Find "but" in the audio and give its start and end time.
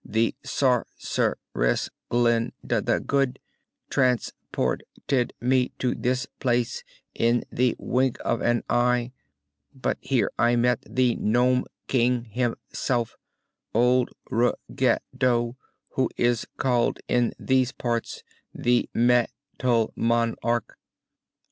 9.75-9.99